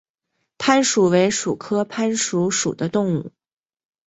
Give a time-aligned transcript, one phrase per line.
[0.57, 3.31] 攀鼠为鼠科攀鼠属的动物。